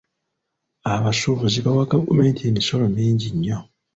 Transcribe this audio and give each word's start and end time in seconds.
Abasuubuzi 0.93 1.59
bawa 1.65 1.83
gavumenti 1.91 2.41
emisolo 2.49 2.85
mingi 2.97 3.27
nnyo. 3.35 3.59